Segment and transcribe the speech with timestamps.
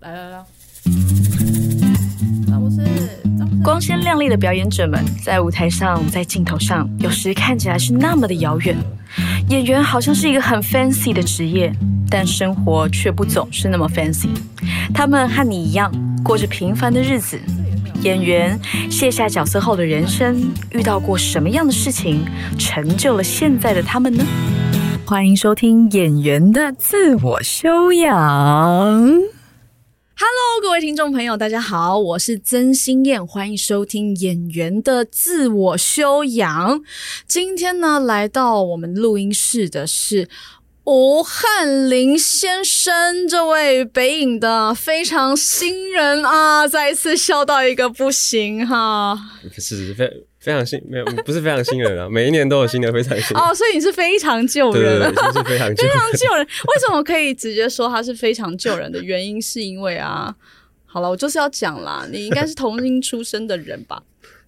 [0.00, 0.42] 来来来，
[2.48, 2.76] 张博士，
[3.38, 8.74] 张博士光鲜亮丽的表演者们在舞台上，在镜头上，有时看起来是那么的遥远。
[9.50, 11.70] 演员好像是一个很 fancy 的职业，
[12.08, 14.28] 但生活却不总是那么 fancy。
[14.94, 15.92] 他们和你一样，
[16.24, 17.38] 过着平凡的日子。
[18.00, 18.58] 演员
[18.90, 22.24] 卸下角色后的人生，遇到过什么样的事情，
[22.58, 24.24] 成就了现在的他们呢？
[25.04, 29.04] 欢迎收听《演员的自我修养》。
[30.22, 36.78] Hello，各位听众朋友，大家好，我是曾心燕，欢迎收听《演员的自我修养》。
[37.26, 40.28] 今天呢，来到我们录音室的是
[40.84, 49.18] 吴汉林先生，这位北影的非常新人啊，再一次笑到一个不行哈。
[49.56, 50.06] 是非
[50.40, 53.42] 非常新，没有不是非常新人啊， 每一年都有新的非常新人。
[53.42, 56.44] 哦，所以你是非常救对对人对，是非常旧非常救人。
[56.64, 60.34] 为什么可以直接说他是非常旧人的原因，是因为啊，
[60.86, 64.02] 好了，我就是要讲啦，你应该是童星出身的人吧？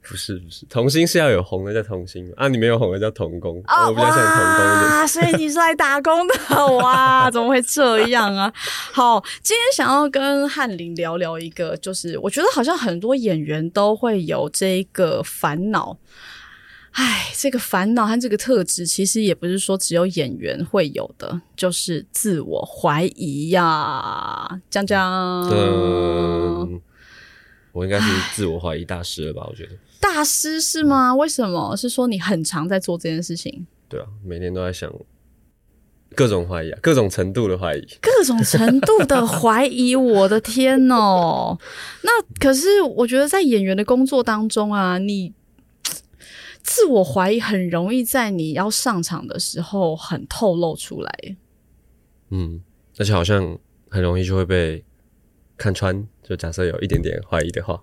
[0.08, 4.91] 不是不是，童星是要有红的叫童星啊，你没有红的叫童工，我比较像童工一点。
[4.91, 6.34] 哇，所以你是来打工的
[6.78, 7.31] 哇？
[7.31, 8.53] 怎么会这样啊？
[8.92, 15.97] 好，今天想要跟翰林聊聊一个，就是我觉得好像很多演员都会有这个烦恼。
[16.92, 24.61] 唉，这个烦恼和这个特质，其实也不是说只有演员会有的，就是自我怀疑呀。
[24.69, 26.78] 江江，嗯，
[27.72, 29.47] 我应该是自我怀疑大师了吧？
[29.48, 29.72] 我觉得，
[30.03, 31.14] 大师是吗？
[31.14, 31.77] 为什么？
[31.77, 33.64] 是说你很常在做这件事情？
[33.89, 34.92] 对啊，每天都在想
[36.17, 37.86] 各种怀疑啊，各种程度的怀疑。
[38.00, 41.56] 各种程度的怀疑，我的天哦！
[42.03, 45.33] 那可是我觉得在演员的工作当中啊，你
[46.62, 51.37] 自我怀疑很容易在你要上场的时候很透露出来。
[52.31, 52.61] 嗯，
[52.98, 53.56] 而且好像
[53.89, 54.84] 很容易就会被
[55.56, 56.06] 看穿。
[56.22, 57.83] 就假设有一点点怀疑的话，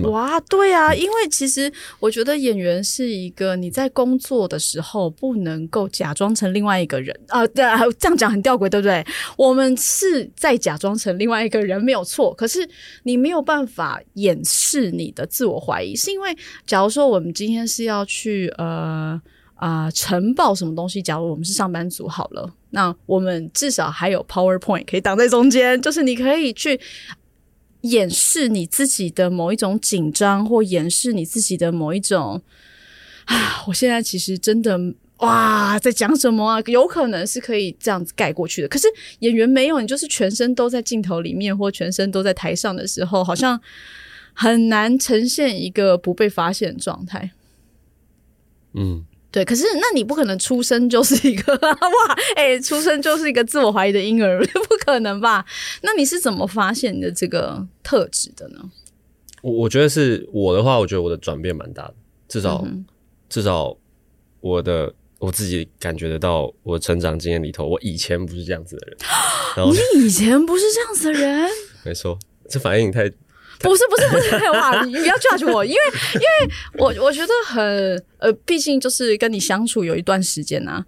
[0.00, 9.04] 哇，对啊，因为其实我觉得演员是一个你在工作的时候不能够假装成另外一个人啊，对啊，这样讲很吊诡，对不对？
[9.36, 12.68] 我们是在假装成另外一个人没有错，可是
[13.02, 16.34] 你没有办法掩饰你的自我怀疑，是因为
[16.66, 19.20] 假如说我们今天是要去呃
[19.54, 26.80] 啊、呈报什么东西，假如我们是上班族好了，那我们至少还有 PowerPoint 可以挡在中间，就是你可以去。
[27.82, 32.42] 掩饰你自己的某一种紧张，或掩饰你自己的某一种
[33.26, 34.78] 啊，我现在其实真的
[35.18, 36.60] 哇，在讲什么啊？
[36.66, 38.68] 有可能是可以这样子盖过去的。
[38.68, 38.88] 可是
[39.20, 43.60] 演员没有，你就是全身都在镜头里面，或全身都在台上的时候，好像
[44.32, 47.30] 很难呈现一个不被发现的状态。
[48.74, 55.44] 嗯，对，可是那你不可能出生就是一个 哇，哎、出生就是一个自我怀疑的婴儿， 不可能吧？
[55.82, 58.60] 那你是怎么发现你的这个特质的呢？
[59.40, 61.94] 我我觉得是我的话，我觉得我的转变蛮大的，
[62.28, 62.84] 至少、嗯
[63.28, 63.74] 至少
[64.40, 68.96] 我的我自己感觉得到，我成长经验里头，我以前不是这样子的人。
[69.56, 71.48] 然后你以前不是这样子的人，
[71.82, 72.18] 没错，
[72.50, 73.10] 这反应太
[73.60, 74.84] 不是不是不是， 哇！
[74.84, 75.78] 你不要 judge 我，因为
[76.14, 80.84] 因为我我觉得很呃，毕竟就是跟你相处有一段时间啊，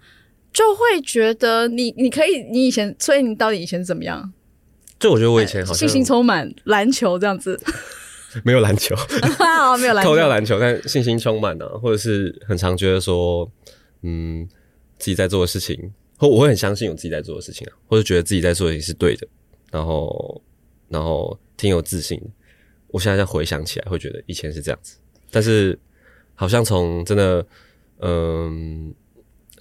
[0.51, 4.33] 就会觉得你你可以，你以前，所以你到底以前怎么样？
[4.99, 7.59] 就我觉得我以前好像信心充满，篮球这样子，
[8.43, 8.95] 没有篮球，
[9.39, 13.49] 啊，没有篮球扣掉篮球，但信心充满啊，或者是很常觉得说，
[14.03, 14.47] 嗯，
[14.97, 19.27] 自己在做的事情，或我会很相信我自己在做的事情啊，或者觉得自己在做的事情是对的，
[19.71, 20.41] 然后
[20.89, 22.27] 然后挺有自信的。
[22.95, 24.95] 我现在再回想起来，会觉得以前是这样子，
[25.29, 25.77] 但是
[26.33, 27.45] 好像从真的，
[27.99, 28.95] 嗯，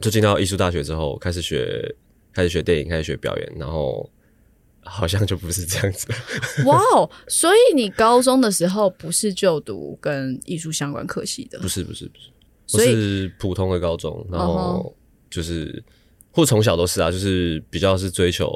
[0.01, 1.93] 就进到艺术大学之后，开始学
[2.33, 4.09] 开始学电影，开始学表演，然后
[4.85, 6.65] 好像就不是这样子了。
[6.67, 7.11] 哇哦！
[7.27, 12.31] 所以你高中的时候不是就读跟艺术相关科系的不，是不是不是，
[12.75, 14.97] 我所是普通的高中，然嗯后
[15.29, 15.83] 就是、
[16.31, 18.49] 或从小都是啊，就是比较是追求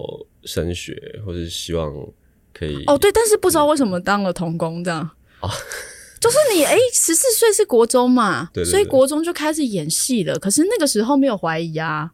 [0.45, 1.93] 升学，或是希望
[2.59, 5.09] 可以哦对，但是不知道为什么当了童工这样。
[6.21, 10.37] 就是你哎，十四岁是国中嘛，对对对所以国中就开始演戏了。
[10.39, 12.11] 可是那个时候没有怀疑啊，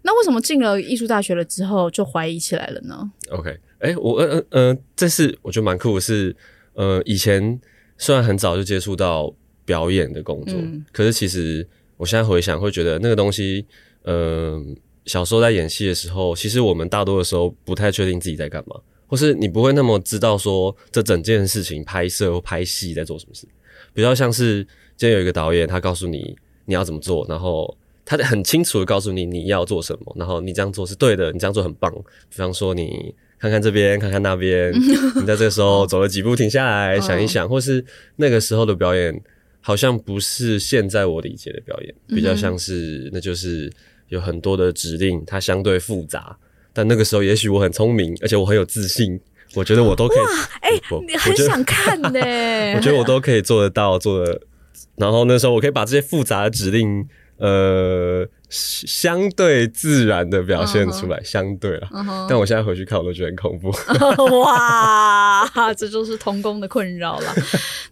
[0.00, 6.34] 那为什么进了艺术大学了之后就怀疑起来了呢？OK，哎、我呃呃呃，这是我觉得蛮酷的是，
[6.72, 7.60] 呃，以前
[7.98, 9.30] 虽然很早就接触到
[9.66, 11.68] 表演的工作，嗯可是其实
[11.98, 13.66] 我现在回想会觉得那个东西，
[14.04, 14.58] 呃，
[15.04, 18.80] 小时候在演戏的时候，其实我们大多的时候不太确定自己在干嘛，
[19.12, 23.46] 或是你不会那么知道说这整件事情拍摄或拍戏在做什么事，
[23.92, 24.64] 比较像是
[24.96, 27.76] 今天有一个导演，他告诉你你要怎么做，然后
[28.06, 31.92] 他很清楚的告诉你你要做什么，然后你这样做是对的，你这样做很棒。
[31.92, 34.72] 比方说你看看这边，看看那边。
[35.20, 37.84] 你在这个时候走了几步，停下来想一想，或是
[38.16, 39.22] 那个时候的表演，
[39.60, 43.70] 好像不是现在我理解的表演，比较像是那就是
[44.08, 46.34] 有很多的指令，它相对复杂。
[46.72, 49.20] 但那个时候，也许我很聪明，而且我很有自信，
[49.54, 50.18] 我觉得我都可以。
[50.18, 50.70] 哇，哎，
[51.06, 52.10] 你很想看呢？
[52.76, 54.40] 我觉得我都可以做得到，做的。
[54.96, 57.06] 然后那时候，我可以把这些复杂的指令，
[57.38, 61.20] 呃，相对自然的表现出来。
[61.22, 61.88] 相对了，
[62.28, 63.70] 但我现在回去看，我都觉得很恐怖。
[64.40, 67.32] 哇， 这就是童工的困扰了。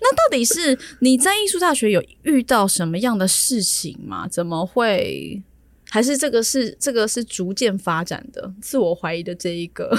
[0.01, 4.29] 那到底是你在艺术大学有遇到什么样的事情吗？
[4.29, 5.43] 怎么会？
[5.91, 9.91] 还是这个是这个是逐渐发展的自我怀疑的这一个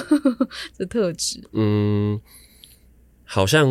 [0.77, 1.43] 的特质？
[1.51, 2.19] 嗯，
[3.25, 3.67] 好像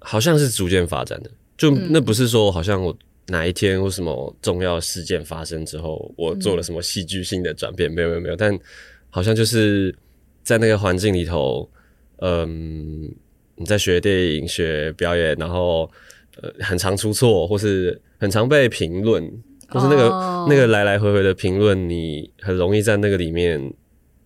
[0.00, 1.30] 好像是逐渐发展的。
[1.56, 2.96] 就那不是说好像我
[3.28, 7.88] 哪一天或什么重要事件发生之后，我做了什么戏剧性的转变？
[7.90, 8.34] 没有没有没有。
[8.34, 8.58] 但
[9.08, 9.94] 好像就是
[10.42, 11.70] 在那个环境里头，
[12.16, 13.08] 嗯，
[13.54, 15.88] 你在学电影、学表演，然后
[16.40, 19.32] 呃，很常出错，或是很常被评论。
[19.72, 20.08] 就是那个
[20.48, 23.72] 那个来来回回的评论，你很容易在那个里面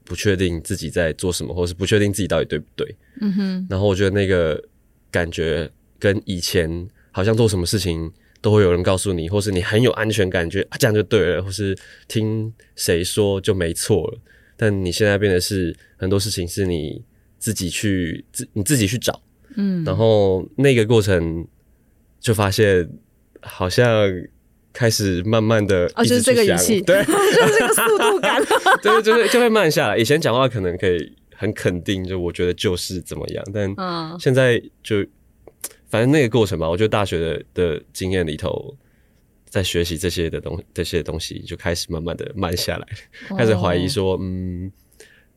[0.05, 2.97] 不确定自己在做什么，或是不确定自己到底对不对。
[3.21, 3.67] 嗯哼。
[3.71, 4.63] 然后我觉得那个
[5.11, 8.11] 感觉跟以前好像做什么事情
[8.41, 11.77] 都会有人告诉你，或是你很有安全感觉啊，这样就对了，或是
[12.09, 14.19] 听谁说就没错了。
[14.57, 17.03] 但你现在变得是很多事情是你
[17.39, 19.23] 自己去自你自己去找，
[19.57, 19.85] 嗯。
[19.85, 21.47] 然后那个过程
[22.19, 22.89] 就发现
[23.43, 23.87] 好像。
[24.77, 28.45] 开始慢慢的，啊，就是这个语气， 对，就是这个速度感，
[28.85, 29.97] 对，就是就会慢下来。
[29.97, 33.75] 以前讲话可能可以很肯定，就我觉得就是怎么样，但
[34.21, 34.97] 现在就
[35.89, 38.77] 反正那个过程吧，我觉得大学的的经验里头，
[39.49, 42.87] 在学习这些的东这些东西，就开始慢慢的慢下来，
[43.39, 44.71] 开始怀疑说，嗯。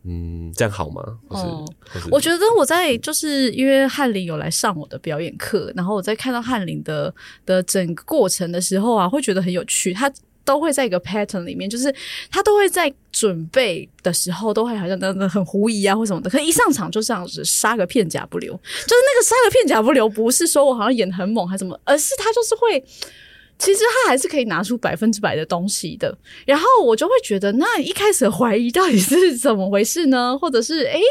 [0.05, 1.03] 嗯，这样好吗？
[1.27, 1.65] 哦，
[2.09, 7.13] 我觉得我在就是因为翰林有来上我的表演课，然后我在看到翰林的
[7.45, 9.93] 的整个过程的时候啊，会觉得很有趣。
[9.93, 10.11] 他
[10.45, 11.93] 都会在一个 pattern 里面，就是
[12.31, 16.29] 他都会在准备的时候，都会好像真的很狐疑啊或什么的。
[16.29, 22.83] 可一上场就这样子杀个片甲不留，就是那个杀个片甲不留，不是说我好像演很猛还是什么，而是他就是会。
[23.59, 30.37] 其实他还是可以拿出百分之百的东西的，然后我就会觉得，那一开始怀疑到底是怎么回事呢？
[30.39, 31.01] 或者是诶，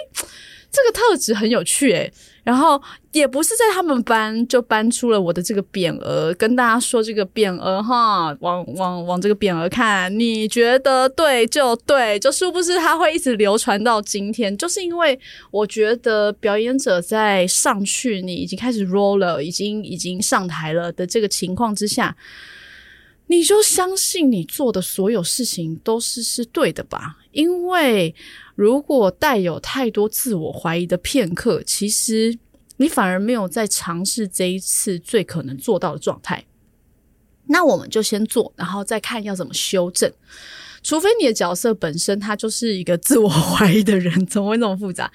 [0.71, 2.13] 这个特质很有趣诶。
[2.45, 2.81] 然后
[3.13, 14.57] 也不是在他们班就搬出了我的这个匾额，跟大家说这个匾额哈，往往往这个匾额看，你觉得对就对，就是不是它会一直流传到今天？
[14.57, 15.19] 就是因为
[15.51, 22.17] 我觉得表演者在上去，你已经开始 roll 了，已经已经上台了的这个情况之下，
[23.27, 27.19] 你就相信你做的所有事情都是是对的吧？
[27.33, 28.15] 因为。
[28.59, 32.37] 如果带有太多自我怀疑的片刻，其实
[32.79, 36.45] 你反而没有在尝试这一次最可能做到的状态。
[37.49, 40.13] 那我们就先做，然后再看要怎么修正。
[40.81, 45.11] 除非你的角色本身他就是一个自我怀疑的人，怎么会那么复杂？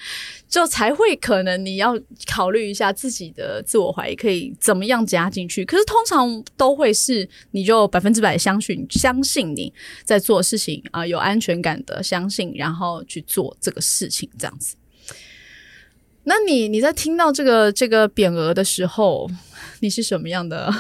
[0.50, 1.98] 就才会可能你要
[2.28, 5.64] 考虑一下自己的自我怀疑可以怎么样加进去。
[5.64, 14.76] 可是通常都会是你就百分之百相信相信你在做事情啊，有安全感的相信，然后去做这个事情这样子。
[16.26, 19.32] 那你你在听到这个这个匾额的时候，
[19.80, 20.72] 你是什么样的？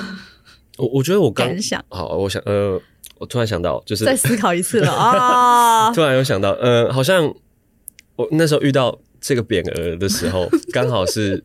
[0.77, 2.81] 我我觉得我刚想好，我想呃。
[3.19, 5.93] 我突然想到，就是再思考一次了 啊！
[5.93, 7.33] 突然有想到，呃，好像
[8.17, 11.41] 我那时候遇到这个匾额的时候， 刚好是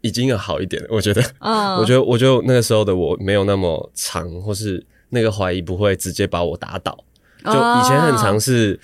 [0.00, 0.88] 已经有好一点了。
[0.90, 6.96] 我觉得，啊，我觉得，我觉得那个时候的我没有那么长，或是那个怀疑不会直接把我打倒。
[7.44, 8.78] 就以前很长，是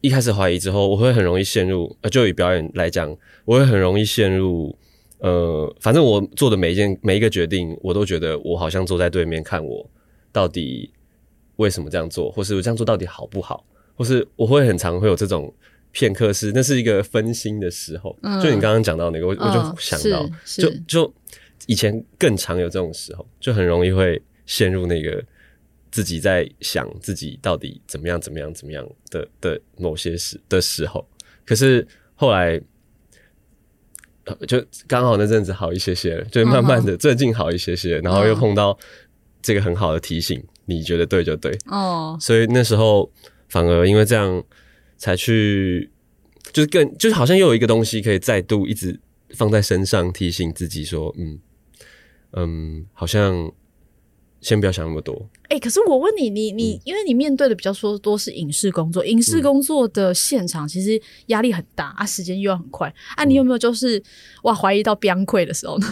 [0.00, 1.94] 一开始怀疑之后，我会很容易陷入。
[2.00, 4.74] 呃，就以表演来讲，我会很容易陷入。
[5.18, 9.88] 呃，反正我做的每一件每一个决定，我都觉得我好像坐在对面看我
[10.32, 10.90] 到底。
[11.56, 15.54] 为什么这样做，或是我这样做到底好不好，或是我会很常会有这种
[15.92, 18.10] 片刻是，那是一个分心的时候。
[18.42, 21.14] 就你刚刚讲到那个，我我就想到，就就
[21.66, 25.24] 以前更常有这种时候，就很容易会陷入那个
[25.92, 31.06] 自己在想自己到底怎么样怎么样怎么样的的某些时的时候。
[31.46, 32.60] 可是后来
[34.46, 38.76] 就刚好那阵子好一些些，就慢慢的最近好一些些，然后又碰到
[39.42, 40.42] 这个很好的提醒。
[40.66, 41.56] 你觉得对就对。
[41.66, 43.10] 哦，所以那时候
[43.48, 44.42] 反而因为这样
[44.96, 45.90] 才去，
[46.52, 48.98] 就是更就是好像又有一个东西可以再度一直
[49.34, 51.38] 放在身上提醒自己说，嗯
[52.32, 53.52] 嗯，好像
[54.44, 55.26] 先不要想那么多。
[55.48, 64.02] 哎、可是我问你，你嗯你，因为你面对的比较说多是影视工作，影视工作的现场其实压力很大啊，时间又要很快啊，嗯你有没有就是
[64.42, 65.86] 哇怀疑到崩溃的时候呢？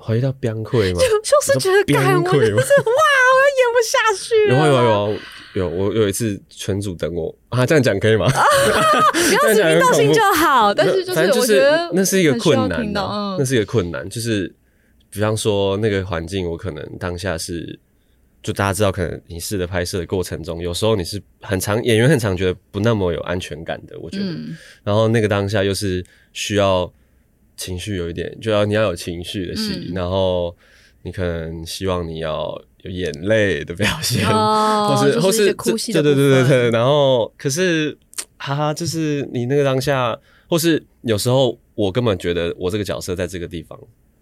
[0.00, 1.00] 怀疑到崩溃吗？
[1.00, 4.60] 就就是觉得我真的是哇，我要演不下去有了。
[4.62, 5.20] 啊有啊有啊
[5.54, 8.26] 有，我有一次全组等我啊，这样讲可以吗？
[8.30, 14.54] 不要指名道姓就好，但是就是我觉得那是一个困难啊，嗯那是一个困难，就是
[15.10, 17.78] 比方说那个环境，我可能当下是。
[18.40, 24.24] 就大家知道，可能影视的拍摄的过程中，有时候你是很常演员很常觉得不那么有安全感的，我觉得。
[24.26, 26.90] 嗯然后那个当下又是需要
[27.56, 30.56] 情绪有一点，就要你要有情绪的戏，嗯然后
[31.02, 37.98] 你可能希望你要有眼泪的表现，哦或是或是哭戏的对对对对对，然后可是
[38.36, 40.16] 哈哈，就是你那个当下，
[40.48, 43.78] 或是有时候我根本觉得我这个角色在这个地方，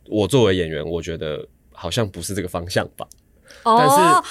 [0.08, 3.06] 我作为演员，我觉得好像不是这个方向吧，
[3.64, 4.24] 但是、哦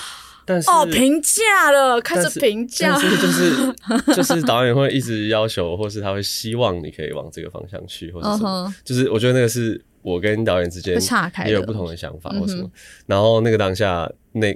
[0.48, 2.96] 但是哦，评价了，开始评价。
[2.96, 3.74] 就是
[4.16, 8.72] 就是导演会一直要求，或是他会希望你可以往这个方向去，或者什么。
[8.84, 11.00] 就是我觉得那个是我跟导演之间
[11.48, 12.62] 也有不同的想法或什么。
[12.62, 12.72] 嗯
[13.08, 14.56] 然后那个当下，那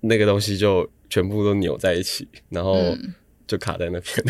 [0.00, 3.14] 那个东西就全部都扭在一起，然后嗯。
[3.46, 4.26] 就卡在那边。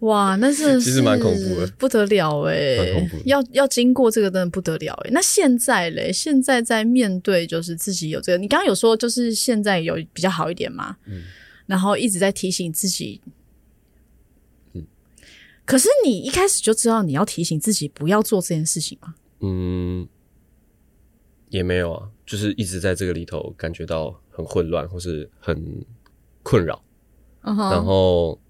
[0.00, 1.66] 哇，那是其实蛮恐怖的。
[1.78, 11.22] 不得了哎、要要经过这个真的不得了哎、那现在嘞，现在在面对就是自己有这个，你刚刚有说就是现在有比较好一点嘛，嗯。
[11.66, 13.20] 然后一直在提醒自己，
[14.74, 14.86] 嗯。
[15.64, 19.14] 可是你一开始就知道你要提醒自己不要做这件事情吗？
[19.40, 20.06] 嗯，
[21.48, 25.84] 也没有啊，就是一直在这个里头感觉到很混乱，或是很
[26.42, 26.82] 困扰。
[27.42, 28.40] 然后，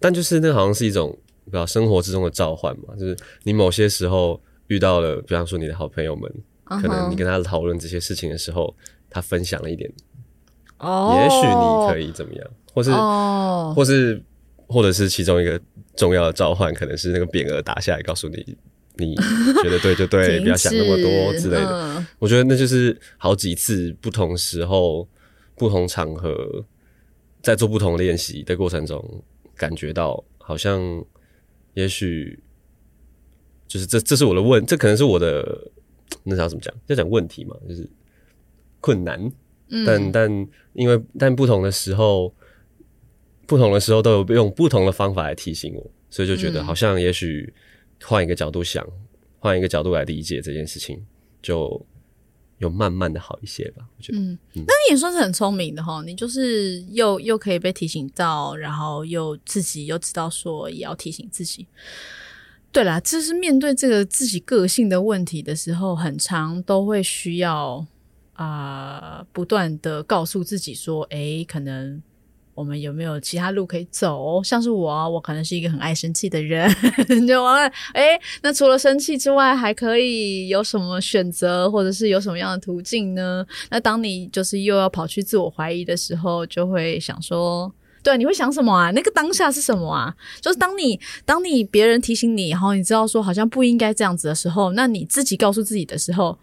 [0.00, 6.32] 但就是那好像是一种，比较生活之中的召唤嘛，就是你某些时候遇到了，比方说你的好朋友们，
[6.64, 8.74] 嗯可能你跟他讨论这些事情的时候，
[9.08, 9.92] 他分享了一点，
[10.78, 14.22] 哦，也许你可以怎么样，或是、哦，或是
[14.66, 15.60] 或者是其中一个
[15.94, 18.56] 重要的召唤，可能是那个匾额打下来，告诉你。
[18.96, 19.14] 你
[19.62, 21.96] 觉得对就对， 不要想那么多之类的。
[21.96, 25.08] 嗯我觉得那就是好几次不同时候、
[25.56, 26.62] 不同场合，
[27.40, 29.02] 在做不同练习的过程中，
[29.60, 30.80] 感觉到好像
[31.74, 32.42] 也许
[33.68, 35.70] 就是这这是我的问，这可能是我的
[36.24, 36.74] 那叫怎么讲？
[36.86, 37.86] 要讲问题嘛，就是
[38.80, 39.20] 困难。
[39.68, 42.34] 嗯但但因为但不同的时候，
[43.46, 47.52] 不同的时候都有用不同的方法来提醒我，所以就觉得嗯好像也许
[48.02, 48.84] 换一个角度想，
[49.38, 51.04] 换一个角度来理解这件事情，
[51.42, 51.86] 就
[52.60, 53.84] 有慢慢的好一些吧。
[53.98, 61.66] 我觉得，嗯，那你也算是很聪明的哈，你就是又又可以被提醒到，然后又自己又知道说也要提醒自己。
[62.72, 67.84] 对啦，就是面对这个自己个性的问题的时候，很长都会需要
[68.34, 72.00] 啊、不断的告诉自己说，哎，可能
[72.54, 74.42] 我们有没有其他路可以走？
[74.42, 76.70] 像是我，我可能是一个很爱生气的人，
[77.26, 77.72] 就完了。
[77.94, 83.46] 诶，那除了生气之外，还可以有什么选择，或者是有什么样的途径呢？
[83.70, 87.72] 那当你就是又要跑去自我怀疑的时候，就会想说。
[88.02, 88.90] 对，你会想什么啊？
[88.92, 90.16] 那个当下是什么啊？
[90.40, 96.38] 就是当你当你别人提醒你，然后你知道说好像不应该这样子的时候，那你自己告诉自己的时候，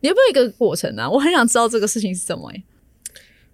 [0.00, 1.08] 你有没有一个过程啊？
[1.08, 2.64] 我很想知道这个事情是什么、欸。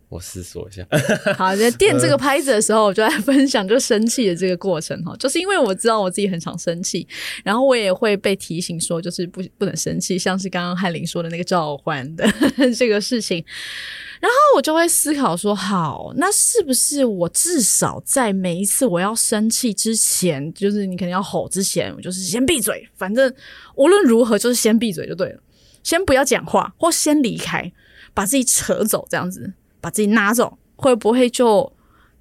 [0.08, 0.86] 我思索一下。
[1.36, 7.06] 好，在垫这个拍子的时候，我就在分享就生气的这个过程哈， 就是因为我知道我自己很常生气，
[7.42, 12.24] 然后我也会被提醒说，就是不不能生气，像是刚刚翰林说的那个召唤的
[12.78, 13.44] 这个事情，
[14.20, 23.34] 然后我就会思考说，好，那是不是我至少在每一次我要生气之前，就是你肯定要吼之前，我就是先闭嘴，反正
[23.74, 25.40] 无论如何就是先闭嘴就对了，
[25.82, 27.72] 先不要讲话，或先离开，
[28.14, 29.52] 把自己扯走，这样子。
[29.86, 31.72] 把自己拿走，会不会就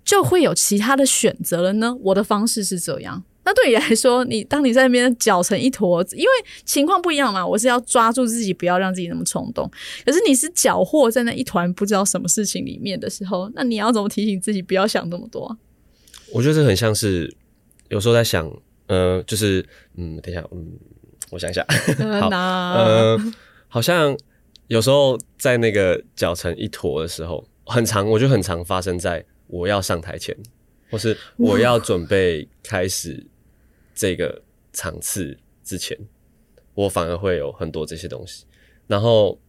[0.04, 1.98] 就会有其他的选择了呢？
[2.00, 3.24] 我的方式是这样。
[3.44, 6.30] 那对你来说，你当你在那边搅成一坨子，因为
[6.64, 9.68] 情况不一样嘛，我是要抓住自己，不要让自己那么冲动。
[10.06, 15.58] 可是你是搅和在那一团不知道什么事情里面的时候，那你要怎么提醒自己不要想那么多啊？
[16.32, 17.36] 我觉得这很像是
[17.90, 18.48] 有时候在想，
[18.86, 20.74] 呃，就是嗯，等一下，嗯，
[21.32, 21.66] 我想一下，
[22.22, 23.34] 好那呃，
[23.68, 24.16] 好像
[24.68, 30.36] 有时候在那个搅成一坨的时候，很常，我觉得很常发生在我要上台前，
[30.90, 33.26] 或是我要准备开始
[33.94, 34.42] 这个
[34.74, 35.98] 场次之前，
[36.74, 38.46] 我反而会有很多这些东西。
[38.88, 39.40] 然后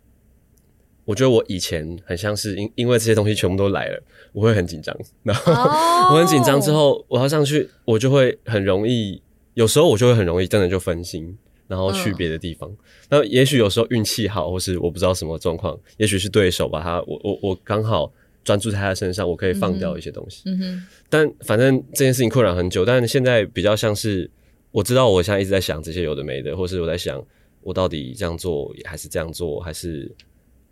[1.04, 6.14] 我觉得我以前很像是因因为这些东西全部都来了，我会很紧张，然后、哦。
[6.14, 9.20] 我很紧张之后，我要上去，我就会很容易，
[9.54, 11.36] 有时候我就会很容易真的就分心，
[11.68, 12.70] 然后去别的地方。
[13.08, 18.12] 那也许有时候运气好，或是我不知道什么状况，也许是对手把他，我我我刚好
[18.44, 20.42] 专注在他身上，我可以放掉一些东西。
[20.46, 24.30] 嗯哼，但反正这件事情困扰很久，但现在比较像是
[24.70, 27.22] 我知道我现在一直在想这些有的没的，或是我在想
[27.62, 30.10] 我到底这样做还是这样做，还是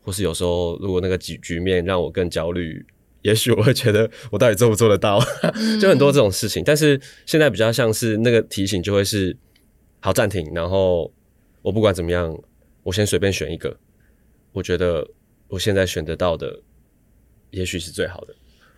[0.03, 2.85] 或是有时候如果那个局局面让我更焦虑，
[3.23, 5.19] 也许我会觉得我到底做不做得到，
[5.81, 6.63] 就很多这种事情。
[6.65, 9.35] 但是现在比较像是那个提醒就会是
[10.05, 11.11] 好暂停，然后
[11.63, 12.39] 我不管怎么样，
[12.83, 13.75] 我先随便选一个，
[14.53, 15.09] 我觉得
[15.49, 16.61] 我现在选得到的
[17.51, 18.35] 也许是最好的。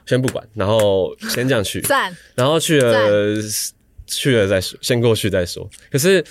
[0.07, 3.35] 先不管，然后先这样去， 赞，然后去了
[4.07, 5.69] 去了再说，先过去再说。
[5.91, 6.25] 可是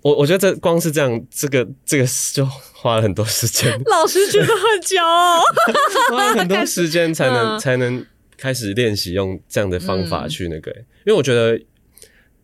[0.00, 5.42] 我我觉得这光是这样，这个这个就花了很多时间，老师觉得很骄傲，
[6.10, 8.06] 花了很多 时间才能嗯才能
[8.38, 11.60] 开始练习用这样的方法去那个、因为我觉得，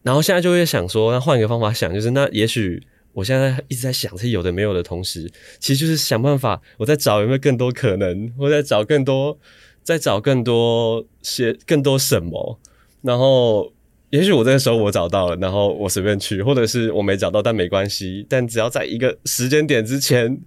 [0.02, 2.82] 然后现在就会想说，那换一个方法想，就是那也许。
[3.12, 5.28] 我现在一直在想这些有的没有的同时，
[5.58, 9.36] 其实就是想办法，我在找有没有更多可能，我在找更多，
[9.82, 12.60] 在找更多些更多什么，
[13.02, 13.72] 然后
[14.10, 20.40] 也许我这个时候我找到了，然后我随便去，或者是我没找到，但没关系，但只要在一个时间点之前，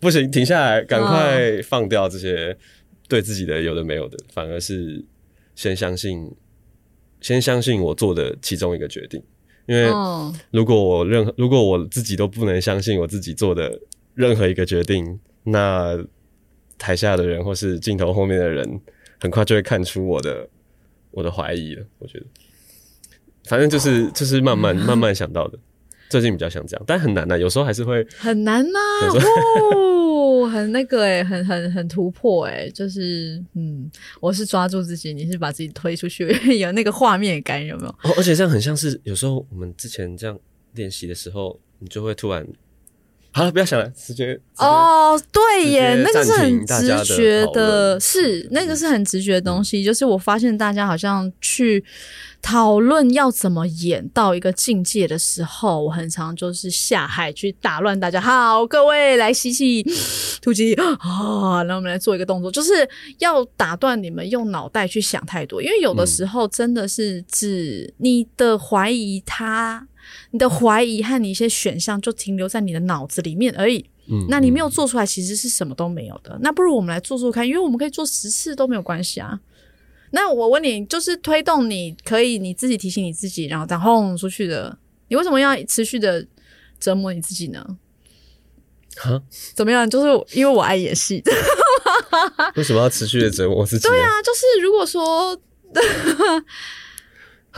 [0.00, 2.56] 不行，停下来，赶快放掉这些
[3.08, 5.04] 对自己的有的没有的，反而是
[5.54, 6.32] 先相信，
[7.20, 9.22] 先相信我做的其中一个决定，
[9.66, 10.34] 因为嗯。
[10.50, 13.78] 如果我任何如果我自己都不能相信我自己做的
[14.14, 15.98] 任何一个决定，那
[16.76, 18.80] 台下的人或是镜头后面的人，
[19.20, 20.48] 很快就会看出我的
[21.10, 21.84] 我的怀疑了。
[21.98, 22.26] 我觉得，
[23.44, 25.58] 反正就是就是慢慢 慢慢想到的，
[26.08, 29.26] 最近比较想这样，但很难啊、有时候还是会很难呐、有时
[30.28, 36.26] 哦，很那个哎、很很很突破哎、就是嗯，我是抓住自己，你是把自己推出去，
[36.58, 37.90] 有那个画面感有没有？
[37.90, 40.38] 哦，而且这样很像是有时候我们之前这样
[40.74, 42.46] 练习的时候，你就会突然。
[43.30, 49.84] 好了，不要想了，直接哦，对耶，那个是很直觉的，是那个是很直觉的东西。
[49.84, 51.84] 就是我发现大家好像去
[52.42, 58.20] 讨论要怎么演到一个境界的时候，我很常就是下海去打乱大家。
[58.20, 59.84] 好，各位来吸气，
[60.42, 62.88] 吐气 啊，然后我们来做一个动作，就是
[63.18, 69.86] 要打断你们用脑袋去想太多，因为有的时候真的是指你的怀疑他。
[70.30, 76.38] 你的怀疑和你一些选项就停留在你的脑子里面而已，嗯那你没有做出来，其实是什么都没有的。
[76.42, 79.40] 那不如我们来做做看，因为我们可以做十次都没有关系啊。
[80.10, 86.26] 那我问你，就是推动你可以你自己提醒你自己，然后再轰出去的，你为什么要持续的
[86.80, 87.76] 折磨你自己呢？
[88.96, 89.22] 哈，
[89.54, 89.88] 怎么样？
[89.88, 91.22] 就是因为我爱演戏，
[92.56, 93.86] 为什么要持续的折磨自己？
[93.88, 95.38] 对啊，就是如果说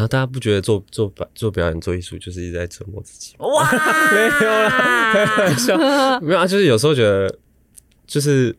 [0.05, 3.47] 啊，大家不觉得做做表做表演做艺术就是一直在折磨自己吗？
[3.47, 3.71] 哇，
[4.13, 5.77] 没有啦，开玩笑，
[6.21, 7.39] 没有啊，就是有时候觉得，
[8.07, 8.55] 就是，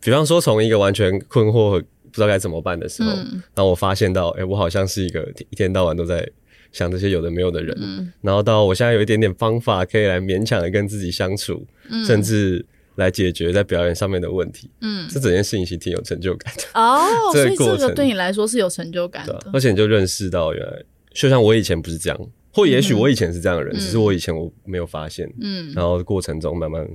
[0.00, 3.42] 比方说从一个完全困惑不知道该怎么办的时候，嗯。
[3.54, 6.28] 然后我发现到，哎、我好像是一个一天到晚都在
[6.72, 8.12] 想这些有的没有的人，嗯。
[8.20, 12.04] 然后到我现在有一点点方法可以来勉强的跟自己相处，嗯。
[12.04, 12.64] 甚至
[12.96, 16.62] 来解决在表演上面的问题，嗯，这整件事情其实挺有成就感的。
[16.74, 25.72] 哦， 这所以这个对你来说是有成就感的，，而且你就认识到原来，就像我以前不是这样，或也许嗯我以前是这样的人，只是我以前我没有发现，嗯。
[25.74, 26.86] 然后过程中慢慢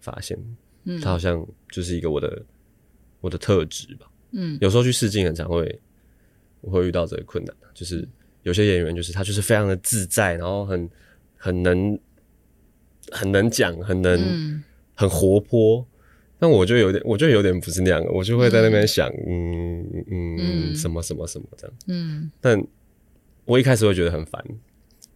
[0.00, 0.38] 发现，
[0.84, 1.00] 嗯。
[1.00, 2.42] 它好像就是一个我的
[3.20, 4.06] 我的特质吧。
[4.32, 4.58] 嗯。
[4.60, 5.80] 有时候去试镜，很常会
[6.60, 8.06] 我会遇到这个困难，就是
[8.42, 10.90] 有些演员就是他就是非常的自在，然后很
[11.36, 11.98] 很能
[13.10, 14.62] 很能讲，很能、嗯
[14.94, 15.86] 很活泼。
[16.38, 21.76] 但我就有点，我就有点不是那样的，我就会在那边想，嗯嗯嗯什么什么什么这样。
[21.86, 22.60] 嗯但
[23.44, 24.44] 我一开始会觉得很烦，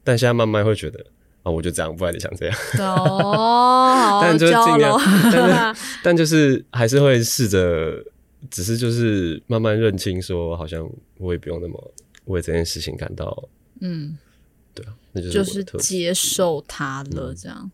[0.04, 1.04] 但现在慢慢会觉得
[1.42, 2.56] 啊，我就这样，不然你想这样。
[2.78, 8.04] 哦， 但就是尽量但就是还是会试着，
[8.48, 11.92] 只是就是慢慢认清，说好像我也不用那么
[12.26, 13.48] 为这件事情感到，
[13.80, 14.16] 嗯，
[14.72, 15.64] 对啊，那就是。
[15.78, 17.68] 接受他了，嗯这样。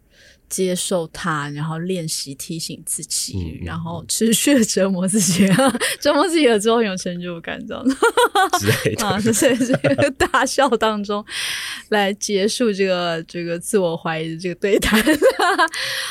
[0.53, 5.49] 接受它，然后练习提醒自己，然后持续的折磨自己，
[5.99, 7.97] 折磨自己了之后有成就感，这样子
[8.61, 9.07] 之类的。
[9.09, 11.25] 啊，这是这个大笑当中
[11.89, 15.03] 来结束这个这个自我怀疑的这个对谈。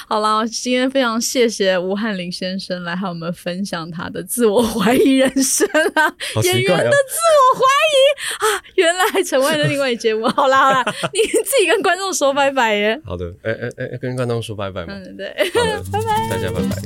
[0.08, 7.96] 好了，今天非常谢谢吴汉林先生来和我们分享他的自我怀疑人生啊，好演员的自我怀疑
[8.40, 10.28] 啊，原来成为了另外一节目。
[10.36, 13.00] 好啦好啦，你自己跟观众说拜拜耶。
[13.06, 14.94] 好的，哎哎哎，跟观众说拜拜嘛。
[14.94, 15.28] 嗯，对。
[15.54, 15.84] 好的，
[16.30, 16.76] 大家拜拜。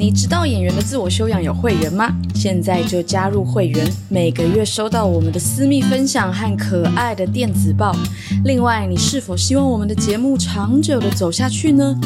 [0.00, 2.08] 你知道演员的自我修养有会员吗？
[2.32, 7.92] 现在就加入会员，每个月收到我们的私密分享和可爱的电子报。
[8.44, 11.98] 另外，你是否希望我们的节目长久的走下去呢？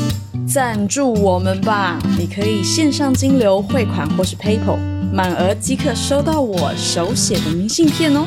[0.48, 1.98] 赞助我们吧！
[2.18, 4.78] 你可以线上金流汇款或是 PayPal，
[5.12, 8.26] 满额即可收到我手写的明信片哦。